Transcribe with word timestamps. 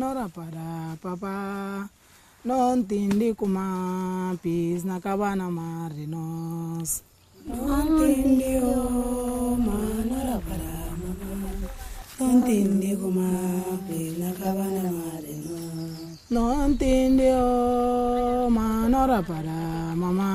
norapara 0.00 0.70
nonthindikuma 2.48 3.66
pis 4.42 4.80
nakavana 4.90 5.46
marinos 5.58 6.90
nonthindio 7.48 8.72
manorapara 9.66 10.74
nonthindiguma 12.18 13.28
pis 13.86 14.12
nakavana 14.22 14.84
marinos 14.96 16.10
nonthindio 16.34 17.44
manorapara 18.56 19.60
mama 20.02 20.30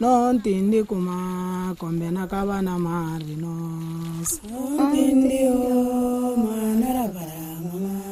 nontindi 0.00 0.80
kuma 0.90 1.18
kombe 1.80 2.08
nakavana 2.16 2.74
marinos 2.86 4.28
nonthindio 4.50 5.56
manorapara 6.44 7.42
mama 7.68 8.11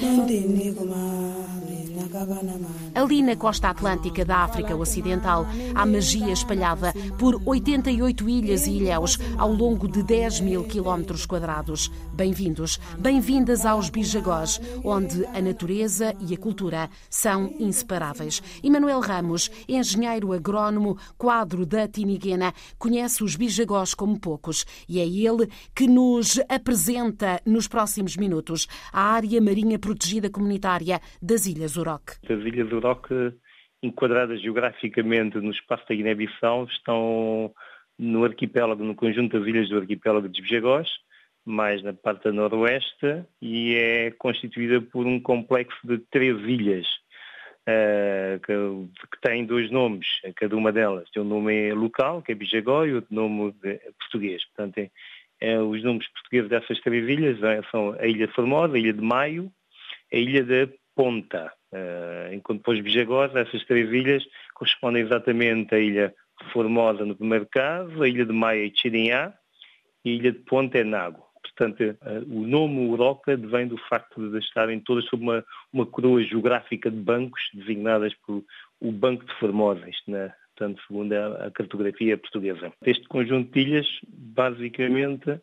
Nindi 0.00 0.40
ni 0.40 0.72
kumari 0.72 1.78
nakabana 1.96 2.54
mari. 2.64 2.83
Ali 2.94 3.22
na 3.22 3.34
costa 3.34 3.70
atlântica 3.70 4.24
da 4.24 4.44
África 4.44 4.76
Ocidental, 4.76 5.44
há 5.74 5.84
magia 5.84 6.32
espalhada 6.32 6.92
por 7.18 7.42
88 7.44 8.28
ilhas 8.28 8.68
e 8.68 8.76
ilhéus 8.76 9.18
ao 9.36 9.52
longo 9.52 9.88
de 9.88 10.00
10 10.04 10.40
mil 10.40 10.62
quilómetros 10.62 11.26
quadrados. 11.26 11.90
Bem-vindos, 12.12 12.78
bem-vindas 12.96 13.66
aos 13.66 13.90
Bijagós, 13.90 14.60
onde 14.84 15.26
a 15.26 15.40
natureza 15.42 16.14
e 16.20 16.34
a 16.34 16.38
cultura 16.38 16.88
são 17.10 17.52
inseparáveis. 17.58 18.40
Emanuel 18.62 19.00
Ramos, 19.00 19.50
engenheiro 19.68 20.32
agrónomo, 20.32 20.96
quadro 21.18 21.66
da 21.66 21.88
Tiniguena, 21.88 22.54
conhece 22.78 23.24
os 23.24 23.34
Bijagós 23.34 23.92
como 23.92 24.20
poucos 24.20 24.64
e 24.88 25.00
é 25.00 25.06
ele 25.06 25.48
que 25.74 25.88
nos 25.88 26.38
apresenta 26.48 27.40
nos 27.44 27.66
próximos 27.66 28.16
minutos 28.16 28.68
a 28.92 29.02
área 29.02 29.40
marinha 29.40 29.80
protegida 29.80 30.30
comunitária 30.30 31.00
das 31.20 31.46
Ilhas 31.46 31.76
Oroque. 31.76 32.14
As 32.22 32.40
Ilhas 32.44 32.72
Oroque, 32.84 33.32
enquadradas 33.82 34.42
geograficamente 34.42 35.38
no 35.38 35.50
espaço 35.50 35.84
da 35.88 35.94
Guiné-Bissau, 35.94 36.64
estão 36.64 37.52
no 37.98 38.24
arquipélago, 38.24 38.84
no 38.84 38.94
conjunto 38.94 39.38
das 39.38 39.48
ilhas 39.48 39.68
do 39.68 39.78
arquipélago 39.78 40.28
de 40.28 40.42
Bijagós, 40.42 40.88
mais 41.46 41.82
na 41.82 41.94
parte 41.94 42.30
noroeste, 42.30 43.24
e 43.40 43.74
é 43.74 44.10
constituída 44.12 44.80
por 44.80 45.06
um 45.06 45.18
complexo 45.18 45.78
de 45.84 45.98
três 46.10 46.38
ilhas, 46.42 46.86
uh, 47.68 48.40
que, 48.40 49.06
que 49.10 49.20
têm 49.20 49.44
dois 49.46 49.70
nomes, 49.70 50.06
cada 50.36 50.56
uma 50.56 50.72
delas. 50.72 51.10
Tem 51.10 51.22
um 51.22 51.26
nome 51.26 51.72
local, 51.72 52.22
que 52.22 52.32
é 52.32 52.34
Bijagó, 52.34 52.84
e 52.84 52.94
outro 52.94 53.14
nome 53.14 53.52
de, 53.62 53.78
português. 53.98 54.44
Portanto, 54.46 54.78
é, 54.78 54.90
é, 55.40 55.60
os 55.60 55.82
nomes 55.82 56.06
portugueses 56.08 56.50
dessas 56.50 56.80
três 56.80 57.08
ilhas 57.08 57.42
é, 57.42 57.62
são 57.70 57.92
a 57.98 58.06
Ilha 58.06 58.28
Formosa, 58.28 58.74
a 58.74 58.78
Ilha 58.78 58.92
de 58.92 59.02
Maio, 59.02 59.50
a 60.12 60.16
Ilha 60.16 60.44
da 60.44 60.72
Ponta. 60.94 61.52
Uh, 61.74 62.32
enquanto 62.32 62.58
depois 62.58 62.80
Bijagós, 62.80 63.34
essas 63.34 63.64
três 63.64 63.90
ilhas 63.90 64.24
correspondem 64.54 65.02
exatamente 65.02 65.74
à 65.74 65.78
Ilha 65.80 66.14
Formosa 66.52 67.04
no 67.04 67.16
primeiro 67.16 67.46
caso, 67.46 68.00
a 68.00 68.08
Ilha 68.08 68.24
de 68.24 68.32
Maia 68.32 68.64
e 68.64 68.72
Chirinhá, 68.72 69.34
e 70.04 70.10
a 70.10 70.12
Ilha 70.12 70.32
de 70.32 70.38
Ponta 70.38 70.78
é 70.78 70.84
Nago. 70.84 71.24
Portanto, 71.42 71.80
uh, 71.80 72.32
o 72.32 72.46
nome 72.46 72.86
Uroca 72.88 73.36
vem 73.36 73.66
do 73.66 73.76
facto 73.88 74.30
de 74.30 74.38
estarem 74.38 74.78
todas 74.78 75.04
sob 75.06 75.24
uma, 75.24 75.44
uma 75.72 75.84
coroa 75.84 76.22
geográfica 76.22 76.88
de 76.88 76.96
bancos 76.96 77.42
designadas 77.52 78.14
por 78.24 78.44
o 78.80 78.92
Banco 78.92 79.24
de 79.24 79.34
Formosa, 79.34 79.88
isto 79.88 80.10
na, 80.10 80.32
portanto, 80.56 80.80
segundo 80.86 81.12
a, 81.12 81.46
a 81.46 81.50
cartografia 81.50 82.16
portuguesa. 82.16 82.72
Este 82.86 83.06
conjunto 83.08 83.50
de 83.52 83.60
ilhas, 83.60 83.86
basicamente, 84.08 85.40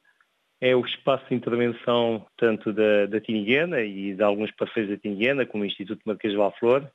é 0.62 0.76
o 0.76 0.86
espaço 0.86 1.26
de 1.28 1.36
intervenção 1.36 2.26
tanto 2.38 2.72
da, 2.72 3.08
da 3.08 3.20
Tiniguena 3.20 3.82
e 3.82 4.14
de 4.14 4.22
alguns 4.22 4.52
parceiros 4.52 4.92
da 4.92 4.98
Tiniguena, 4.98 5.46
como 5.46 5.64
o 5.64 5.66
Instituto 5.66 6.04
Marquês 6.06 6.36
Valflor 6.36 6.88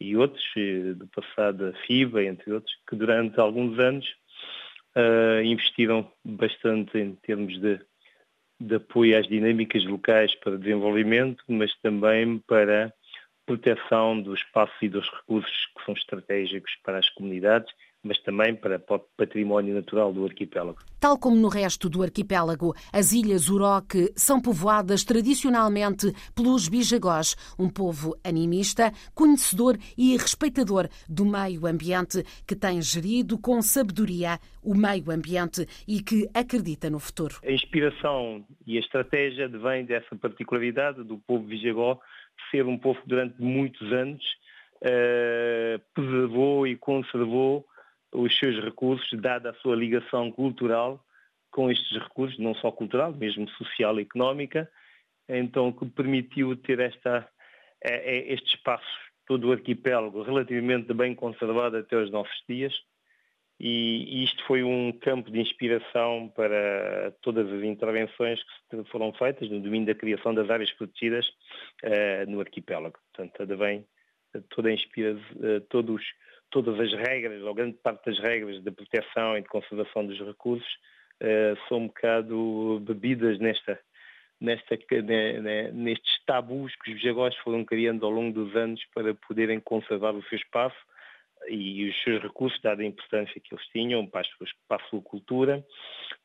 e 0.00 0.16
outros, 0.16 0.44
eh, 0.56 0.94
do 0.94 1.06
passado 1.06 1.66
a 1.66 1.72
FIBA, 1.86 2.24
entre 2.24 2.52
outros, 2.52 2.74
que 2.88 2.96
durante 2.96 3.38
alguns 3.38 3.78
anos 3.78 4.04
uh, 4.96 5.40
investiram 5.44 6.10
bastante 6.24 6.98
em 6.98 7.14
termos 7.14 7.60
de, 7.60 7.80
de 8.60 8.74
apoio 8.74 9.16
às 9.16 9.28
dinâmicas 9.28 9.84
locais 9.84 10.34
para 10.34 10.58
desenvolvimento, 10.58 11.44
mas 11.46 11.72
também 11.80 12.38
para 12.38 12.92
proteção 13.46 14.20
do 14.20 14.34
espaço 14.34 14.74
e 14.82 14.88
dos 14.88 15.08
recursos 15.08 15.66
que 15.76 15.84
são 15.84 15.94
estratégicos 15.94 16.72
para 16.82 16.98
as 16.98 17.08
comunidades 17.10 17.72
mas 18.02 18.20
também 18.22 18.54
para 18.54 18.82
o 18.90 18.98
património 19.16 19.74
natural 19.74 20.12
do 20.12 20.24
arquipélago. 20.24 20.78
Tal 20.98 21.18
como 21.18 21.36
no 21.36 21.48
resto 21.48 21.88
do 21.88 22.02
arquipélago, 22.02 22.74
as 22.92 23.12
ilhas 23.12 23.48
Uroque 23.48 24.12
são 24.16 24.40
povoadas 24.40 25.04
tradicionalmente 25.04 26.12
pelos 26.34 26.68
Bijagós, 26.68 27.36
um 27.58 27.68
povo 27.68 28.16
animista, 28.24 28.92
conhecedor 29.14 29.76
e 29.96 30.16
respeitador 30.16 30.88
do 31.08 31.24
meio 31.24 31.66
ambiente, 31.66 32.24
que 32.46 32.56
tem 32.56 32.82
gerido 32.82 33.38
com 33.38 33.62
sabedoria 33.62 34.38
o 34.62 34.74
meio 34.74 35.10
ambiente 35.10 35.66
e 35.86 36.02
que 36.02 36.28
acredita 36.34 36.90
no 36.90 36.98
futuro. 36.98 37.36
A 37.44 37.50
inspiração 37.50 38.44
e 38.66 38.76
a 38.76 38.80
estratégia 38.80 39.48
vem 39.48 39.84
dessa 39.84 40.14
particularidade 40.16 41.04
do 41.04 41.18
povo 41.18 41.44
Bijagó 41.44 42.00
ser 42.50 42.66
um 42.66 42.78
povo 42.78 43.00
que 43.02 43.08
durante 43.08 43.40
muitos 43.40 43.92
anos 43.92 44.22
uh, 44.82 45.80
preservou 45.94 46.66
e 46.66 46.76
conservou 46.76 47.64
os 48.12 48.38
seus 48.38 48.62
recursos, 48.62 49.08
dada 49.20 49.50
a 49.50 49.54
sua 49.54 49.74
ligação 49.74 50.30
cultural 50.30 51.04
com 51.50 51.70
estes 51.70 51.98
recursos, 51.98 52.38
não 52.38 52.54
só 52.54 52.70
cultural, 52.70 53.12
mesmo 53.12 53.48
social 53.50 53.98
e 53.98 54.02
económica, 54.02 54.70
então 55.28 55.72
que 55.72 55.86
permitiu 55.86 56.56
ter 56.56 56.80
esta, 56.80 57.28
é, 57.82 58.16
é, 58.16 58.32
este 58.32 58.56
espaço, 58.56 58.86
todo 59.26 59.48
o 59.48 59.52
arquipélago, 59.52 60.22
relativamente 60.22 60.92
bem 60.94 61.14
conservado 61.14 61.76
até 61.76 61.96
os 61.96 62.10
nossos 62.10 62.42
dias, 62.48 62.74
e 63.60 64.24
isto 64.24 64.44
foi 64.46 64.64
um 64.64 64.90
campo 64.92 65.30
de 65.30 65.40
inspiração 65.40 66.32
para 66.34 67.12
todas 67.22 67.46
as 67.52 67.62
intervenções 67.62 68.40
que 68.68 68.82
foram 68.90 69.12
feitas 69.12 69.48
no 69.48 69.60
domínio 69.60 69.86
da 69.86 69.94
criação 69.94 70.34
das 70.34 70.50
áreas 70.50 70.72
protegidas 70.72 71.24
uh, 71.84 72.28
no 72.28 72.40
arquipélago. 72.40 72.98
Portanto, 73.14 73.56
bem, 73.56 73.86
toda 74.50 74.70
uh, 74.72 75.60
todos 75.68 76.02
todas 76.50 76.78
as 76.78 76.92
regras, 76.92 77.42
ou 77.42 77.54
grande 77.54 77.78
parte 77.78 78.04
das 78.04 78.18
regras 78.18 78.62
de 78.62 78.70
proteção 78.70 79.36
e 79.36 79.42
de 79.42 79.48
conservação 79.48 80.06
dos 80.06 80.18
recursos 80.20 80.68
uh, 81.22 81.68
são 81.68 81.78
um 81.78 81.86
bocado 81.86 82.80
bebidas 82.82 83.38
nesta, 83.38 83.80
nesta, 84.38 84.76
nestes 85.72 86.24
tabus 86.26 86.74
que 86.76 86.92
os 86.92 87.00
jagós 87.00 87.34
foram 87.36 87.64
criando 87.64 88.04
ao 88.04 88.12
longo 88.12 88.32
dos 88.32 88.54
anos 88.54 88.84
para 88.94 89.14
poderem 89.14 89.58
conservar 89.60 90.14
o 90.14 90.22
seu 90.24 90.36
espaço 90.36 90.76
e 91.48 91.88
os 91.88 92.02
seus 92.02 92.22
recursos, 92.22 92.60
dada 92.60 92.82
a 92.82 92.86
importância 92.86 93.40
que 93.40 93.54
eles 93.54 93.66
tinham 93.68 94.06
para 94.06 94.22
a 94.70 94.88
sua 94.88 95.00
cultura, 95.00 95.64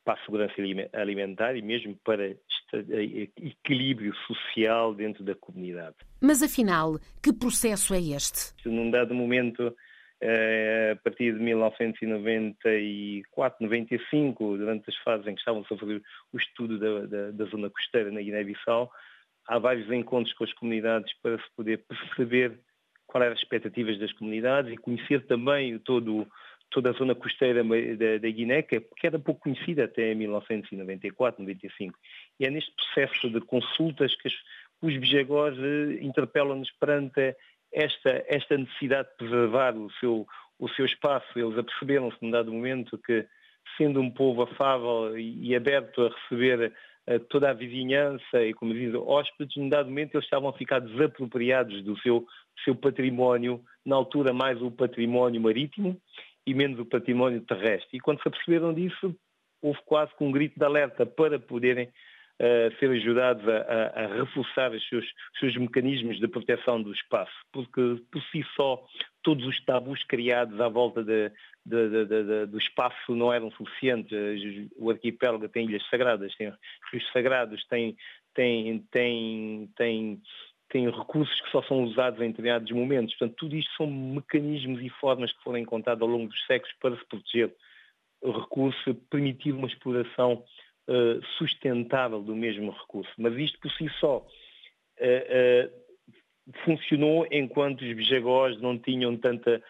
para 0.04 0.14
a 0.14 0.26
segurança 0.26 0.54
alimentar 0.94 1.56
e 1.56 1.62
mesmo 1.62 1.98
para 2.04 2.36
equilíbrio 2.76 4.14
social 4.28 4.94
dentro 4.94 5.24
da 5.24 5.34
comunidade. 5.36 5.96
Mas 6.22 6.44
afinal, 6.44 7.00
que 7.22 7.32
processo 7.32 7.94
é 7.94 8.00
este? 8.00 8.52
Num 8.66 8.92
dado 8.92 9.14
momento, 9.14 9.74
eh, 10.22 10.92
a 10.94 10.96
partir 11.04 11.34
de 11.34 11.40
1994, 11.40 13.64
95, 13.64 14.58
durante 14.58 14.90
as 14.90 14.96
fases 14.98 15.26
em 15.28 15.34
que 15.34 15.40
estávamos 15.40 15.72
a 15.72 15.78
fazer 15.78 16.02
o 16.34 16.38
estudo 16.38 16.78
da, 16.80 17.06
da, 17.06 17.32
da 17.32 17.46
zona 17.46 17.70
costeira 17.70 18.12
na 18.12 18.22
Guiné-Bissau, 18.22 18.92
há 19.48 19.60
vários 19.60 19.90
encontros 19.92 20.36
com 20.36 20.44
as 20.44 20.52
comunidades 20.54 21.14
para 21.22 21.38
se 21.38 21.46
poder 21.56 21.86
perceber 21.88 22.60
quais 23.08 23.24
eram 23.24 23.34
as 23.34 23.40
expectativas 23.40 23.98
das 24.00 24.12
comunidades 24.14 24.72
e 24.72 24.78
conhecer 24.78 25.26
também 25.26 25.80
todo, 25.80 26.28
toda 26.78 26.92
a 26.92 26.94
zona 26.94 27.16
costeira 27.16 27.64
da, 27.64 28.18
da 28.22 28.30
Guiné, 28.30 28.62
que 28.62 28.84
era 29.04 29.18
pouco 29.18 29.42
conhecida 29.42 29.86
até 29.86 30.14
1994, 30.14 31.42
95. 31.42 31.98
E 32.40 32.46
é 32.46 32.52
neste 32.52 32.72
processo 32.76 33.32
de 33.32 33.42
consultas 33.42 34.16
que 34.16 34.30
os 34.80 34.96
bijagós 34.96 35.58
eh, 35.58 35.98
interpelam-nos 36.04 36.70
perante 36.74 37.36
esta, 37.74 38.24
esta 38.28 38.56
necessidade 38.56 39.10
de 39.10 39.16
preservar 39.18 39.76
o 39.76 39.92
seu, 39.94 40.28
o 40.60 40.70
seu 40.70 40.86
espaço. 40.86 41.28
Eles 41.36 41.58
aperceberam-se, 41.58 42.18
num 42.22 42.30
dado 42.30 42.54
momento, 42.54 42.96
que, 43.00 43.26
sendo 43.76 44.00
um 44.00 44.12
povo 44.12 44.44
afável 44.44 45.18
e, 45.18 45.56
aberto 45.56 46.04
a 46.04 46.10
receber 46.10 46.72
uh, 47.10 47.20
toda 47.22 47.50
a 47.50 47.54
vizinhança 47.54 48.44
e, 48.44 48.54
como 48.54 48.72
diz, 48.72 48.94
hóspedes, 48.94 49.58
num 49.58 49.68
dado 49.68 49.90
momento 49.90 50.14
eles 50.14 50.26
estavam 50.26 50.50
a 50.50 50.54
ficar 50.54 50.78
desapropriados 50.78 51.84
do 51.84 52.00
seu, 52.02 52.24
seu 52.64 52.76
património, 52.76 53.64
na 53.84 53.96
altura 53.96 54.32
mais 54.32 54.62
o 54.62 54.70
património 54.70 55.42
marítimo 55.42 56.00
e 56.48 56.54
menos 56.54 56.80
o 56.80 56.86
património 56.86 57.42
terrestre. 57.42 57.98
E 57.98 58.00
quando 58.00 58.22
se 58.22 58.28
aperceberam 58.28 58.74
disso, 58.74 59.14
houve 59.62 59.80
quase 59.86 60.16
que 60.16 60.24
um 60.24 60.32
grito 60.32 60.58
de 60.58 60.66
alerta 60.66 61.06
para 61.06 61.38
poderem 61.38 61.90
a 62.40 62.80
ser 62.80 62.92
ajudados 62.92 63.44
a, 63.48 63.58
a, 63.58 64.06
a 64.06 64.08
reforçar 64.20 64.72
os 64.72 64.88
seus, 64.88 65.04
os 65.04 65.40
seus, 65.40 65.58
mecanismos 65.58 66.20
de 66.20 66.28
proteção 66.28 66.82
do 66.82 66.94
espaço, 66.94 67.34
porque 67.52 67.82
por 68.12 68.22
si 68.32 68.46
só 68.56 68.86
todos 69.24 69.44
os 69.48 69.60
tabus 69.66 70.04
criados 70.04 70.62
à 70.62 70.70
volta 70.70 71.04
de, 71.04 71.32
de, 71.66 72.06
de, 72.06 72.46
do 72.46 72.60
espaço 72.60 73.16
não 73.16 73.34
eram 73.34 73.50
suficientes. 73.52 74.16
O 74.78 74.92
arquipélago 74.92 75.50
tem 75.50 75.66
ilhas 75.66 75.84
sagradas, 75.90 76.36
tem 76.36 76.54
rios 76.92 77.12
sagrados, 77.12 77.66
tem, 77.66 77.98
tem, 78.36 78.86
tem, 78.92 79.70
tem 79.76 80.22
têm 80.70 80.90
recursos 80.90 81.40
que 81.42 81.52
só 81.52 81.62
são 81.64 81.84
usados 81.84 82.22
em 82.22 82.30
determinados 82.30 82.72
momentos. 82.72 83.16
Portanto, 83.16 83.38
tudo 83.38 83.56
isto 83.56 83.72
são 83.76 83.88
mecanismos 83.88 84.82
e 84.82 84.90
formas 84.90 85.32
que 85.32 85.44
foram 85.44 85.58
encontrados 85.58 86.02
ao 86.02 86.08
longo 86.08 86.28
dos 86.28 86.46
séculos 86.46 86.76
para 86.80 86.98
se 86.98 87.06
proteger 87.06 87.54
o 88.22 88.32
recurso, 88.32 88.96
permitir 89.10 89.52
uma 89.52 89.68
exploração 89.68 90.44
uh, 90.88 91.26
sustentável 91.38 92.22
do 92.22 92.36
mesmo 92.36 92.72
recurso. 92.72 93.12
Mas 93.18 93.36
isto 93.36 93.60
por 93.60 93.72
si 93.72 93.90
só 94.00 94.18
uh, 94.18 94.22
uh, 94.22 96.54
funcionou 96.66 97.28
enquanto 97.32 97.82
os 97.82 97.94
bijagós 97.94 98.60
não 98.60 98.78
tinham 98.78 99.16
tanta, 99.18 99.62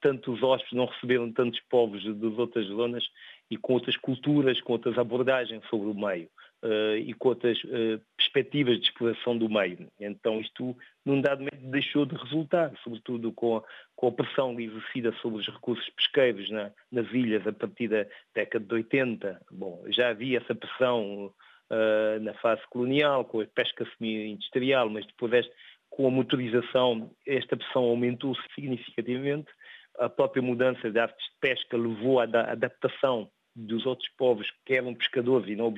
tantos 0.00 0.42
hóspedes, 0.42 0.72
não 0.72 0.86
receberam 0.86 1.32
tantos 1.32 1.60
povos 1.68 2.04
das 2.04 2.38
outras 2.38 2.66
zonas 2.66 3.04
e 3.50 3.56
com 3.56 3.74
outras 3.74 3.96
culturas, 3.96 4.60
com 4.60 4.72
outras 4.72 4.98
abordagens 4.98 5.64
sobre 5.68 5.88
o 5.88 5.94
meio 5.94 6.28
uh, 6.66 6.96
e 6.96 7.14
com 7.14 7.28
outras 7.28 7.56
uh, 7.64 8.00
perspectivas 8.16 8.78
de 8.78 8.86
exploração 8.86 9.38
do 9.38 9.48
meio. 9.48 9.88
Então 10.00 10.40
isto, 10.40 10.76
num 11.04 11.20
dado 11.20 11.38
momento, 11.38 11.70
deixou 11.70 12.04
de 12.04 12.16
resultar, 12.16 12.72
sobretudo 12.82 13.32
com 13.32 13.58
a, 13.58 13.62
com 13.94 14.08
a 14.08 14.12
pressão 14.12 14.58
exercida 14.58 15.12
sobre 15.22 15.40
os 15.40 15.46
recursos 15.46 15.88
pesqueiros 15.90 16.50
na, 16.50 16.70
nas 16.90 17.10
ilhas 17.12 17.46
a 17.46 17.52
partir 17.52 17.88
da 17.88 18.04
década 18.34 18.64
de 18.64 18.74
80. 18.74 19.40
Bom, 19.50 19.84
já 19.88 20.10
havia 20.10 20.38
essa 20.38 20.54
pressão 20.54 21.32
uh, 21.70 22.20
na 22.20 22.34
fase 22.34 22.62
colonial, 22.70 23.24
com 23.24 23.40
a 23.40 23.46
pesca 23.46 23.86
semi-industrial, 23.96 24.90
mas 24.90 25.06
depois 25.06 25.48
com 25.90 26.06
a 26.06 26.10
motorização, 26.10 27.10
esta 27.26 27.56
pressão 27.56 27.84
aumentou 27.84 28.34
significativamente. 28.54 29.48
A 29.98 30.10
própria 30.10 30.42
mudança 30.42 30.90
de 30.90 30.98
artes 30.98 31.24
de 31.24 31.38
pesca 31.40 31.76
levou 31.76 32.20
à 32.20 32.24
adaptação 32.24 33.30
dos 33.54 33.86
outros 33.86 34.10
povos 34.18 34.52
que 34.66 34.74
eram 34.74 34.94
pescadores 34.94 35.48
e 35.48 35.56
não 35.56 35.68
o 35.68 35.72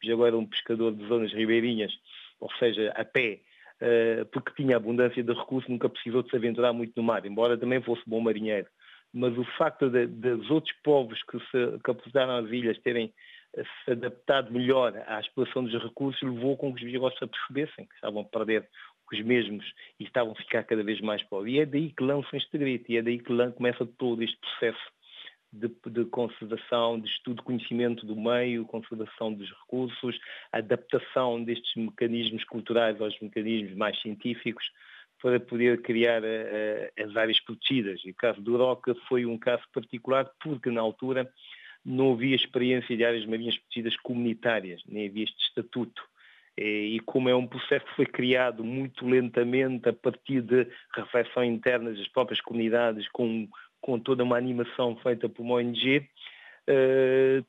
Bijagó 0.00 0.26
era 0.26 0.36
um 0.36 0.46
pescador 0.46 0.92
de 0.92 1.06
zonas 1.06 1.32
ribeirinhas, 1.32 1.92
ou 2.40 2.50
seja, 2.54 2.92
a 2.96 3.04
pé, 3.04 3.40
eh, 3.80 4.24
porque 4.32 4.52
tinha 4.54 4.76
abundância 4.76 5.22
de 5.22 5.32
recursos, 5.32 5.68
nunca 5.68 5.88
precisou 5.88 6.22
de 6.22 6.30
se 6.30 6.36
aventurar 6.36 6.72
muito 6.72 6.92
no 6.96 7.02
mar, 7.02 7.24
embora 7.24 7.58
também 7.58 7.80
fosse 7.82 8.02
bom 8.06 8.20
marinheiro. 8.20 8.66
Mas 9.12 9.36
o 9.38 9.44
facto 9.56 9.88
dos 9.88 10.50
outros 10.50 10.74
povos 10.82 11.22
que 11.24 11.38
se 11.50 11.78
capacitaram 11.82 12.36
às 12.36 12.50
ilhas 12.50 12.78
terem 12.80 13.12
eh, 13.56 13.64
se 13.84 13.92
adaptado 13.92 14.52
melhor 14.52 14.94
à 15.06 15.20
exploração 15.20 15.64
dos 15.64 15.82
recursos 15.82 16.20
levou 16.22 16.56
com 16.56 16.74
que 16.74 16.80
os 16.80 16.86
bijagós 16.86 17.16
se 17.16 17.24
apercebessem 17.24 17.86
que 17.86 17.94
estavam 17.94 18.22
a 18.22 18.24
perder 18.24 18.68
os 19.10 19.24
mesmos 19.24 19.64
e 19.98 20.04
estavam 20.04 20.32
a 20.32 20.36
ficar 20.36 20.64
cada 20.64 20.82
vez 20.82 21.00
mais 21.00 21.22
pobres. 21.22 21.54
E 21.54 21.60
é 21.60 21.66
daí 21.66 21.90
que 21.90 22.04
lançam 22.04 22.38
este 22.38 22.58
grito, 22.58 22.92
e 22.92 22.98
é 22.98 23.02
daí 23.02 23.18
que 23.18 23.32
começa 23.56 23.86
todo 23.98 24.22
este 24.22 24.36
processo 24.38 24.97
de, 25.52 25.68
de, 25.86 26.04
conservação, 26.06 27.00
de 27.00 27.08
estudo, 27.08 27.42
conhecimento 27.42 28.04
do 28.04 28.14
meio, 28.14 28.66
conservação 28.66 29.32
dos 29.32 29.48
recursos, 29.50 30.18
adaptação 30.52 31.42
destes 31.42 31.74
mecanismos 31.74 32.44
culturais 32.44 33.00
aos 33.00 33.18
mecanismos 33.20 33.74
mais 33.74 34.00
científicos 34.00 34.70
para 35.20 35.40
poder 35.40 35.82
criar 35.82 36.22
uh, 36.22 37.02
as 37.02 37.16
áreas 37.16 37.40
protegidas. 37.40 38.00
E 38.04 38.10
o 38.10 38.14
caso 38.14 38.40
do 38.40 38.56
Roca 38.56 38.94
foi 39.08 39.26
um 39.26 39.38
caso 39.38 39.64
particular 39.72 40.30
porque 40.40 40.70
na 40.70 40.80
altura 40.80 41.30
não 41.84 42.12
havia 42.12 42.36
experiência 42.36 42.96
de 42.96 43.04
áreas 43.04 43.24
marinhas 43.24 43.56
protegidas 43.56 43.96
comunitárias, 43.96 44.82
nem 44.86 45.08
havia 45.08 45.24
este 45.24 45.40
estatuto. 45.40 46.02
E 46.60 46.98
como 47.06 47.28
é 47.28 47.36
um 47.36 47.46
processo 47.46 47.86
que 47.86 47.94
foi 47.94 48.06
criado 48.06 48.64
muito 48.64 49.06
lentamente 49.06 49.88
a 49.88 49.92
partir 49.92 50.42
de 50.42 50.66
reflexão 50.92 51.44
interna 51.44 51.92
das 51.92 52.08
próprias 52.08 52.40
comunidades, 52.40 53.06
com 53.10 53.48
com 53.80 53.98
toda 53.98 54.24
uma 54.24 54.36
animação 54.36 54.96
feita 54.96 55.28
por 55.28 55.42
uma 55.42 55.56
ONG, 55.56 55.98
uh, 55.98 56.04
eh, 56.68 57.44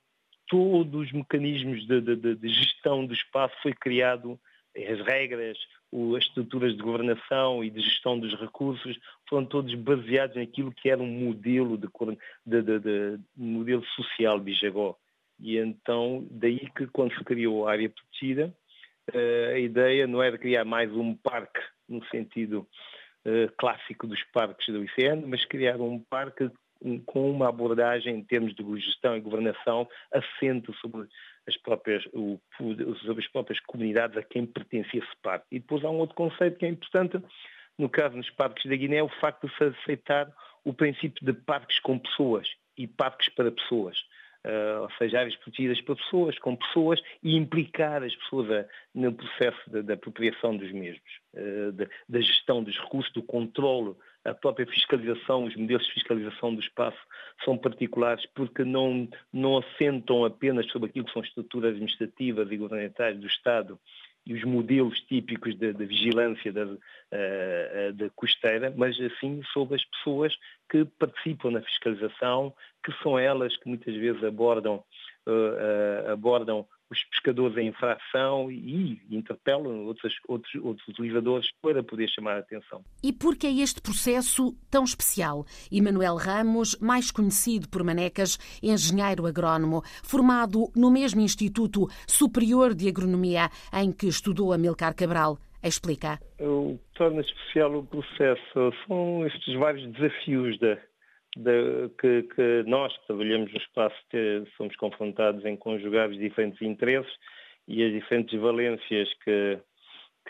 todos 0.47 1.07
os 1.07 1.11
mecanismos 1.11 1.85
de, 1.85 2.01
de, 2.01 2.35
de, 2.35 2.49
gestão 2.49 3.05
do 3.05 3.13
espaço 3.13 3.55
foi 3.61 3.73
criado, 3.73 4.39
as 4.75 4.99
regras, 5.05 5.57
as 5.93 6.23
estruturas 6.23 6.75
de 6.75 6.81
governação 6.81 7.63
e 7.63 7.69
de 7.69 7.81
gestão 7.81 8.19
dos 8.19 8.33
recursos 8.39 8.97
foram 9.27 9.45
todos 9.45 9.73
baseados 9.75 10.35
naquilo 10.35 10.71
que 10.71 10.89
era 10.89 11.01
um 11.01 11.07
modelo 11.07 11.77
de, 11.77 12.61
de 12.61 13.19
modelo 13.35 13.85
social 13.95 14.39
bijagó. 14.39 14.95
E 15.39 15.57
então, 15.57 16.27
daí 16.29 16.69
que 16.75 16.87
quando 16.87 17.15
se 17.15 17.23
criou 17.23 17.67
a 17.67 17.71
área 17.71 17.89
protegida, 17.89 18.53
uh, 19.13 19.53
a 19.53 19.59
ideia 19.59 20.07
não 20.07 20.21
era 20.21 20.37
criar 20.37 20.65
mais 20.65 20.91
um 20.91 21.15
parque 21.15 21.61
no 21.87 22.03
sentido 22.05 22.67
eh, 23.25 23.49
clássico 23.57 24.07
dos 24.07 24.23
parques 24.31 24.67
do 24.67 24.83
ICN, 24.83 25.25
mas 25.25 25.45
criar 25.45 25.79
um 25.81 25.99
parque 25.99 26.49
com 27.05 27.29
uma 27.29 27.49
abordagem 27.49 28.15
em 28.15 28.23
termos 28.23 28.55
de 28.55 28.63
gestão 28.79 29.17
e 29.17 29.21
governação 29.21 29.87
assente 30.13 30.71
sobre 30.79 31.07
as 31.45 31.57
próprias, 31.57 32.05
o, 32.13 32.39
sobre 32.57 33.21
as 33.21 33.27
próprias 33.27 33.59
comunidades 33.61 34.17
a 34.17 34.23
quem 34.23 34.45
pertencia 34.45 35.01
esse 35.01 35.15
parque. 35.21 35.45
E 35.51 35.59
depois 35.59 35.83
há 35.83 35.89
um 35.89 35.97
outro 35.97 36.15
conceito 36.15 36.57
que 36.57 36.65
é 36.65 36.69
importante, 36.69 37.21
no 37.77 37.89
caso 37.89 38.15
nos 38.15 38.29
parques 38.29 38.69
da 38.69 38.75
Guiné, 38.75 38.97
é 38.97 39.03
o 39.03 39.09
facto 39.19 39.47
de 39.47 39.57
se 39.57 39.63
aceitar 39.65 40.31
o 40.63 40.73
princípio 40.73 41.25
de 41.25 41.33
parques 41.33 41.79
com 41.79 41.99
pessoas 41.99 42.47
e 42.77 42.87
parques 42.87 43.27
para 43.33 43.51
pessoas 43.51 43.97
uh, 44.45 44.81
ou 44.81 44.91
seja, 44.97 45.19
áreas 45.19 45.35
protegidas 45.37 45.81
para 45.81 45.95
pessoas, 45.95 46.37
com 46.39 46.55
pessoas, 46.55 47.01
e 47.23 47.35
implicar 47.35 48.03
as 48.03 48.15
pessoas 48.15 48.49
a, 48.51 48.65
no 48.93 49.13
processo 49.13 49.69
da, 49.69 49.93
apropriação 49.93 50.55
dos 50.55 50.71
mesmos, 50.71 51.01
uh, 51.33 51.71
da, 51.71 51.85
da, 52.07 52.21
gestão 52.21 52.63
dos 52.63 52.77
recursos, 52.77 53.11
do 53.13 53.23
controle, 53.23 53.95
a 54.25 54.33
própria 54.33 54.67
fiscalização, 54.67 55.45
os 55.45 55.55
modelos 55.55 55.85
de 55.87 55.93
fiscalização 55.93 56.53
do 56.53 56.61
espaço 56.61 56.97
são 57.45 57.57
particulares 57.57 58.25
porque 58.35 58.63
não, 58.63 59.07
não 59.31 59.57
assentam 59.57 60.25
apenas 60.25 60.69
sobre 60.71 60.89
aquilo 60.89 61.05
que 61.05 61.13
são 61.13 61.21
estruturas 61.21 61.71
administrativas 61.71 62.51
e 62.51 62.57
governamentais 62.57 63.17
do 63.17 63.27
Estado 63.27 63.79
e 64.29 64.33
os 64.35 64.43
modelos 64.43 65.01
típicos 65.01 65.55
da, 65.57 65.71
vigilância 65.71 66.53
da, 66.53 66.63
uh, 66.65 67.93
da 67.95 68.11
costeira, 68.11 68.71
mas 68.77 68.95
assim 69.01 69.41
sobre 69.51 69.75
as 69.75 69.83
pessoas 69.85 70.37
que 70.69 70.85
participam 70.85 71.49
na 71.49 71.61
fiscalização, 71.63 72.53
que 72.85 72.91
são 73.01 73.17
elas 73.17 73.57
que 73.57 73.67
muitas 73.67 73.95
vezes 73.95 74.23
abordam, 74.23 74.83
uh, 75.25 76.11
abordam 76.11 76.63
os 76.89 77.03
pescadores 77.05 77.57
em 77.57 77.67
infração 77.67 78.51
e 78.51 78.99
interpelam 79.09 79.85
outros, 79.85 80.13
outros, 80.27 80.55
outros 80.55 80.87
utilizadores 80.87 81.49
para 81.61 81.83
poder 81.83 82.09
chamar 82.09 82.37
a 82.37 82.39
atenção. 82.39 82.83
E 83.03 83.13
por 83.13 83.35
que 83.35 83.47
é 83.47 83.51
este 83.51 83.81
processo 83.81 84.55
tão 84.69 84.83
especial? 84.83 85.45
Emanuel 85.71 86.15
Ramos, 86.15 86.77
mais 86.79 87.11
conhecido 87.11 87.69
por 87.69 87.83
Manecas, 87.83 88.37
engenheiro 88.61 89.25
agrónomo, 89.25 89.83
formado 90.03 90.71
no 90.75 90.89
mesmo 90.89 91.21
Instituto 91.21 91.87
Superior 92.07 92.73
de 92.73 92.87
Agronomia 92.87 93.49
em 93.73 93.91
que 93.91 94.07
estudou 94.07 94.53
Amilcar 94.53 94.95
Cabral. 94.95 95.37
Explica. 95.61 96.19
O 96.39 96.77
que 96.77 96.97
torna 96.97 97.19
especial 97.19 97.75
o 97.75 97.85
processo 97.85 98.73
são 98.87 99.27
estes 99.27 99.55
vários 99.55 99.91
desafios 99.91 100.57
da, 100.57 100.77
de, 101.39 101.89
que, 101.99 102.23
que, 102.23 102.63
nós 102.67 102.95
que 102.97 103.07
trabalhamos 103.07 103.51
no 103.51 103.57
espaço 103.57 103.95
somos 104.57 104.75
confrontados 104.75 105.45
em 105.45 105.55
conjugar 105.55 106.09
os 106.09 106.17
diferentes 106.17 106.61
interesses 106.61 107.11
e 107.67 107.83
as 107.83 107.91
diferentes 107.91 108.39
valências 108.39 109.09
que, 109.23 109.59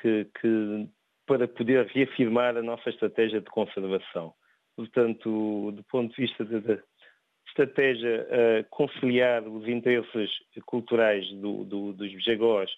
que, 0.01 0.27
que, 0.39 0.87
para 1.25 1.47
poder 1.47 1.85
reafirmar 1.87 2.55
a 2.57 2.61
nossa 2.61 2.89
estratégia 2.89 3.41
de 3.41 3.49
conservação. 3.49 4.33
Portanto, 4.75 5.71
do 5.71 5.83
ponto 5.83 6.15
de 6.15 6.21
vista 6.21 6.45
da 6.45 6.77
estratégia 7.47 8.27
uh, 8.27 8.69
conciliar 8.69 9.47
os 9.47 9.67
interesses 9.67 10.29
culturais 10.65 11.27
do, 11.33 11.65
do, 11.65 11.93
dos 11.93 12.13
bijagós 12.13 12.69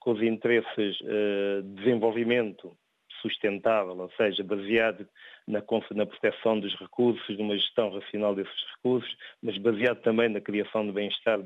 com 0.00 0.12
os 0.12 0.22
interesses 0.22 1.00
uh, 1.02 1.62
de 1.62 1.74
desenvolvimento 1.82 2.76
sustentável, 3.22 3.96
ou 3.96 4.10
seja, 4.16 4.42
baseado 4.42 5.06
na, 5.46 5.62
na 5.94 6.06
proteção 6.06 6.58
dos 6.58 6.74
recursos, 6.76 7.38
numa 7.38 7.56
gestão 7.56 7.90
racional 7.90 8.34
desses 8.34 8.64
recursos, 8.76 9.16
mas 9.42 9.56
baseado 9.58 10.00
também 10.02 10.28
na 10.28 10.40
criação 10.40 10.86
de 10.86 10.92
bem-estar 10.92 11.38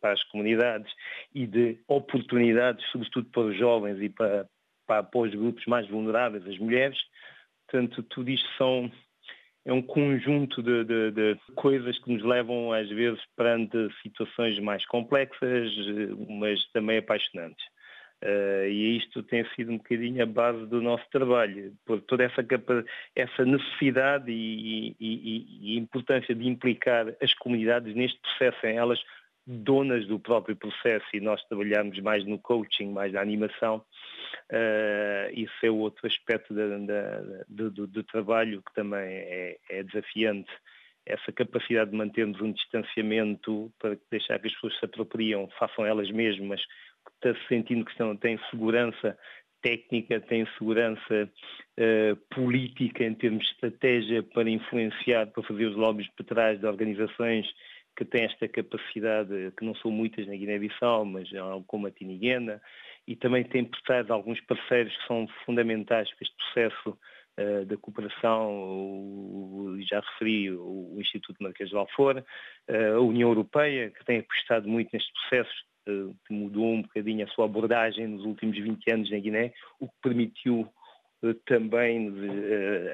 para 0.00 0.12
as 0.12 0.22
comunidades 0.24 0.92
e 1.34 1.46
de 1.46 1.78
oportunidades, 1.86 2.84
sobretudo 2.90 3.28
para 3.30 3.42
os 3.42 3.56
jovens 3.56 4.00
e 4.02 4.08
para, 4.08 4.48
para, 4.86 5.02
para 5.02 5.20
os 5.20 5.34
grupos 5.34 5.64
mais 5.66 5.86
vulneráveis, 5.88 6.46
as 6.46 6.58
mulheres. 6.58 6.98
Portanto, 7.68 8.02
tudo 8.04 8.30
isto 8.30 8.48
são 8.56 8.90
é 9.64 9.72
um 9.72 9.82
conjunto 9.82 10.62
de, 10.62 10.84
de, 10.84 11.10
de, 11.10 11.40
coisas 11.56 11.98
que 11.98 12.12
nos 12.12 12.22
levam, 12.22 12.72
às 12.72 12.88
vezes, 12.88 13.20
perante 13.36 13.76
situações 14.00 14.60
mais 14.60 14.86
complexas, 14.86 15.72
mas 16.28 16.64
também 16.72 16.98
apaixonantes. 16.98 17.64
Uh, 18.22 18.66
e 18.66 18.96
isto 18.96 19.22
tem 19.22 19.44
sido 19.54 19.72
um 19.72 19.76
bocadinho 19.76 20.22
a 20.22 20.26
base 20.26 20.66
do 20.66 20.80
nosso 20.80 21.04
trabalho, 21.10 21.74
por 21.84 22.00
toda 22.00 22.24
essa, 22.24 22.44
essa 23.14 23.44
necessidade 23.44 24.32
e, 24.32 24.96
e, 24.98 25.74
e, 25.74 25.78
importância 25.78 26.34
de 26.34 26.48
implicar 26.48 27.14
as 27.22 27.34
comunidades 27.34 27.94
neste 27.94 28.18
processo, 28.20 28.66
em 28.66 28.76
elas 28.76 28.98
donas 29.46 30.06
do 30.06 30.18
próprio 30.18 30.56
processo, 30.56 31.06
e 31.12 31.20
nós 31.20 31.44
trabalhamos 31.44 31.98
mais 32.00 32.24
no 32.24 32.38
coaching, 32.38 32.90
mais 32.90 33.12
na 33.12 33.20
animação. 33.20 33.84
Uh, 34.50 35.30
isso 35.32 35.54
é 35.62 35.70
outro 35.70 36.06
aspecto 36.06 36.54
do, 37.48 37.70
do, 37.70 37.86
do, 37.86 38.02
trabalho 38.02 38.62
que 38.62 38.74
também 38.74 38.98
é, 39.00 39.58
é 39.68 39.82
desafiante 39.82 40.50
essa 41.06 41.30
capacidade 41.32 41.92
de 41.92 41.96
mantermos 41.96 42.40
um 42.40 42.50
distanciamento 42.50 43.72
para 43.78 43.96
deixar 44.10 44.40
que 44.40 44.48
as 44.48 44.54
pessoas 44.54 44.76
se 44.78 44.84
apropriam, 44.84 45.48
façam 45.56 45.86
elas 45.86 46.10
mesmas, 46.10 46.60
está 47.14 47.40
se 47.40 47.48
sentindo 47.48 47.84
que 47.84 47.90
estão, 47.90 48.16
têm 48.16 48.38
segurança, 48.50 49.16
técnica, 49.62 50.20
tem 50.20 50.46
segurança 50.58 51.30
uh, 51.78 52.16
política 52.34 53.04
em 53.04 53.14
termos 53.14 53.44
de 53.44 53.52
estratégia 53.52 54.22
para 54.22 54.48
influenciar, 54.48 55.26
para 55.28 55.42
fazer 55.42 55.66
os 55.66 55.76
lobbies 55.76 56.08
por 56.16 56.24
trás 56.24 56.60
de 56.60 56.66
organizações 56.66 57.46
que 57.96 58.04
têm 58.04 58.24
esta 58.24 58.46
capacidade, 58.46 59.52
que 59.56 59.64
não 59.64 59.74
são 59.76 59.90
muitas 59.90 60.26
na 60.26 60.36
Guiné-Bissau, 60.36 61.06
mas 61.06 61.28
como 61.66 61.86
a 61.86 61.90
Tiniguena, 61.90 62.60
e 63.08 63.16
também 63.16 63.42
tem 63.44 63.64
por 63.64 63.80
trás 63.82 64.10
alguns 64.10 64.38
parceiros 64.42 64.94
que 64.94 65.06
são 65.06 65.26
fundamentais 65.46 66.08
para 66.10 66.22
este 66.22 66.36
processo 66.36 66.98
uh, 67.38 67.64
da 67.64 67.76
cooperação, 67.78 69.76
já 69.88 70.00
referi 70.00 70.50
o, 70.50 70.94
o 70.94 71.00
Instituto 71.00 71.42
Marquês 71.42 71.70
de 71.70 71.74
Valfort, 71.74 72.18
uh, 72.18 72.96
a 72.96 73.00
União 73.00 73.30
Europeia, 73.30 73.90
que 73.90 74.04
tem 74.04 74.18
apostado 74.18 74.68
muito 74.68 74.90
nestes 74.92 75.12
processos, 75.12 75.64
que 76.26 76.32
mudou 76.34 76.72
um 76.72 76.82
bocadinho 76.82 77.24
a 77.24 77.28
sua 77.28 77.44
abordagem 77.44 78.06
nos 78.08 78.24
últimos 78.24 78.58
20 78.58 78.90
anos 78.90 79.10
na 79.10 79.18
Guiné, 79.18 79.52
o 79.78 79.86
que 79.86 79.94
permitiu 80.02 80.68
também 81.46 82.12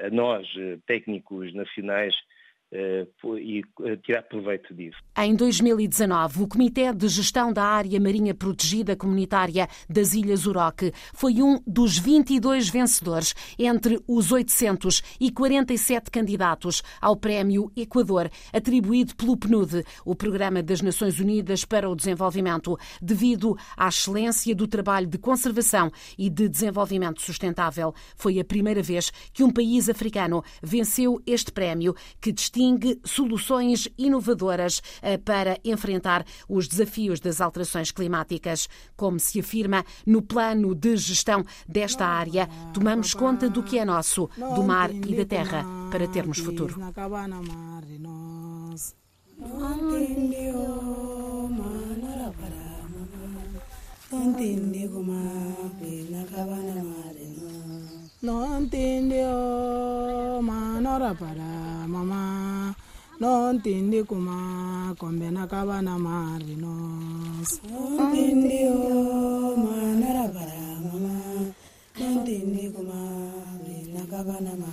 a 0.05 0.09
nós, 0.09 0.47
técnicos 0.85 1.53
nacionais, 1.53 2.13
eh, 2.15 2.32
e 3.39 3.61
eh, 3.83 3.97
tirar 3.97 4.23
proveito 4.23 4.73
disso. 4.73 4.97
Em 5.17 5.35
2019, 5.35 6.41
o 6.41 6.47
Comitê 6.47 6.91
de 6.91 7.07
Gestão 7.07 7.53
da 7.53 7.63
Área 7.63 7.99
Marinha 7.99 8.33
Protegida 8.33 8.95
Comunitária 8.95 9.67
das 9.87 10.13
Ilhas 10.15 10.47
Uroque 10.47 10.91
foi 11.13 11.41
um 11.43 11.61
dos 11.67 11.99
22 11.99 12.69
vencedores 12.69 13.35
entre 13.59 13.99
os 14.07 14.31
847 14.31 16.09
candidatos 16.09 16.81
ao 16.99 17.15
Prémio 17.15 17.71
Equador, 17.75 18.29
atribuído 18.51 19.15
pelo 19.15 19.37
PNUD, 19.37 19.83
o 20.03 20.15
Programa 20.15 20.63
das 20.63 20.81
Nações 20.81 21.19
Unidas 21.19 21.63
para 21.63 21.87
o 21.87 21.95
Desenvolvimento, 21.95 22.75
devido 22.99 23.55
à 23.77 23.87
excelência 23.87 24.55
do 24.55 24.67
trabalho 24.67 25.05
de 25.05 25.19
conservação 25.19 25.91
e 26.17 26.27
de 26.27 26.49
desenvolvimento 26.49 27.21
sustentável. 27.21 27.93
Foi 28.15 28.39
a 28.39 28.43
primeira 28.43 28.81
vez 28.81 29.11
que 29.31 29.43
um 29.43 29.51
país 29.51 29.89
africano 29.89 30.43
venceu 30.61 31.21
este 31.27 31.51
prémio, 31.51 31.95
que 32.19 32.31
distingue 32.31 32.62
distingue 32.63 33.01
soluções 33.03 33.89
inovadoras 33.97 34.81
eh, 35.01 35.17
para 35.17 35.59
enfrentar 35.65 36.25
os 36.47 36.67
desafios 36.67 37.19
das 37.19 37.41
alterações 37.41 37.91
climáticas. 37.91 38.69
Como 38.95 39.19
se 39.19 39.39
afirma 39.39 39.83
no 40.05 40.21
plano 40.21 40.73
de 40.73 40.95
gestão 40.95 41.43
desta 41.67 42.05
área, 42.05 42.47
tomamos 42.73 43.13
conta 43.13 43.49
do 43.49 43.63
que 43.63 43.77
é 43.77 43.85
nosso, 43.85 44.29
do 44.37 44.63
mar 44.63 44.89
e 44.91 45.15
da 45.15 45.25
terra, 45.25 45.65
para 45.91 46.07
termos 46.07 46.39
futuro. 46.39 46.75
Entendió, 58.23 60.41
manora 60.41 61.13
para 61.13 61.52
nontindi 63.27 64.03
kuma 64.03 64.35
kombe 64.99 65.31
na 65.31 65.47
kavana 65.47 65.95
mari 65.97 66.55
no 66.59 66.75
nontindi 67.71 68.67
o 68.67 69.55
manara 69.63 70.27
para 70.35 70.59
mama. 70.83 71.15
Nontindi 71.97 72.67
kuma 72.75 72.99
na 73.95 74.03
kavana 74.11 74.53